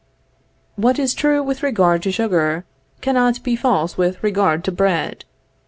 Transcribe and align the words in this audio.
What 0.77 0.97
is 0.97 1.13
true 1.13 1.43
with 1.43 1.61
regard 1.61 2.01
to 2.01 2.11
sugar, 2.11 2.65
cannot 3.01 3.43
be 3.43 3.55
false 3.55 3.97
with 3.99 4.23
regard 4.23 4.63
to 4.63 4.71
bread. 4.71 5.25